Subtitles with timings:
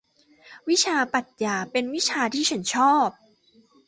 [0.69, 3.09] วิชาปรัขญาเป็นวิชาที่ฉันชอบ